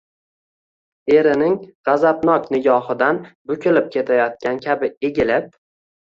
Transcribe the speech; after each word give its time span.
Erining 1.17 1.53
gʼazabnok 1.89 2.47
nigohidan 2.55 3.21
bukilib 3.53 3.93
ketayotgan 3.99 4.61
kabi 4.67 4.93
egilib: 5.13 5.55